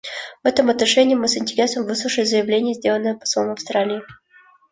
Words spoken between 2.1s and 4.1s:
заявление, сделанное послом Австралии.